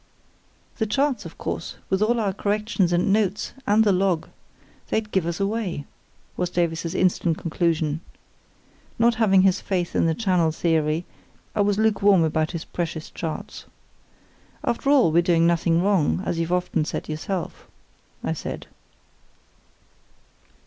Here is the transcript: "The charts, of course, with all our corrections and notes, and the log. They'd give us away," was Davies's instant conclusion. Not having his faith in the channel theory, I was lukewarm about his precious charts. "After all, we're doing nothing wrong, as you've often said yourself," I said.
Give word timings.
"The 0.77 0.87
charts, 0.87 1.27
of 1.27 1.37
course, 1.37 1.75
with 1.91 2.01
all 2.01 2.19
our 2.19 2.33
corrections 2.33 2.91
and 2.91 3.13
notes, 3.13 3.53
and 3.67 3.83
the 3.83 3.91
log. 3.91 4.29
They'd 4.89 5.11
give 5.11 5.27
us 5.27 5.39
away," 5.39 5.85
was 6.35 6.49
Davies's 6.49 6.95
instant 6.95 7.37
conclusion. 7.37 8.01
Not 8.97 9.13
having 9.21 9.43
his 9.43 9.61
faith 9.61 9.95
in 9.95 10.07
the 10.07 10.15
channel 10.15 10.51
theory, 10.51 11.05
I 11.53 11.61
was 11.61 11.77
lukewarm 11.77 12.23
about 12.23 12.49
his 12.49 12.65
precious 12.65 13.11
charts. 13.11 13.65
"After 14.63 14.89
all, 14.89 15.11
we're 15.11 15.21
doing 15.21 15.45
nothing 15.45 15.83
wrong, 15.83 16.23
as 16.25 16.39
you've 16.39 16.51
often 16.51 16.83
said 16.83 17.07
yourself," 17.07 17.67
I 18.23 18.33
said. 18.33 18.65